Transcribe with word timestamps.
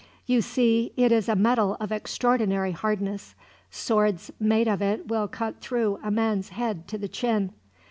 "You 0.25 0.41
see 0.41 0.93
it 0.97 1.11
is 1.11 1.29
a 1.29 1.35
metal 1.35 1.77
of 1.79 1.91
extraordinary 1.91 2.71
hardness. 2.71 3.35
Swords 3.69 4.31
made 4.39 4.67
of 4.67 4.81
it 4.81 5.07
will 5.07 5.27
cut 5.27 5.61
through 5.61 5.99
a 6.03 6.09
man's 6.09 6.49
head 6.49 6.87
to 6.87 6.97
the 6.97 7.07
chin. 7.07 7.53